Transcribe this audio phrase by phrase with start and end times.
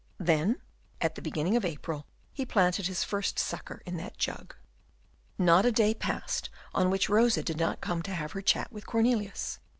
[0.17, 0.59] Then,
[0.99, 4.55] at the beginning of April, he planted his first sucker in that jug.
[5.37, 8.87] Not a day passed on which Rosa did not come to have her chat with
[8.87, 9.59] Cornelius.